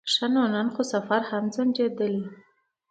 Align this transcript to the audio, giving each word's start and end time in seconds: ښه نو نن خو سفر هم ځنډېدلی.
ښه 0.13 0.25
نو 0.33 0.43
نن 0.53 0.67
خو 0.73 0.81
سفر 0.93 1.21
هم 1.29 1.43
ځنډېدلی. 1.55 2.23